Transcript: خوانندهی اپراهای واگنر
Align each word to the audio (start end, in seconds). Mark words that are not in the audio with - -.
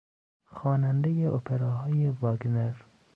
خوانندهی 0.51 1.25
اپراهای 1.25 2.09
واگنر 2.21 2.75